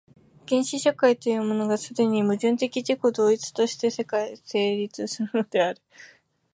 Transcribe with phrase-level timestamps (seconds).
[0.47, 5.81] 原始社会というものが、既に矛盾的自己同一として成立するのである。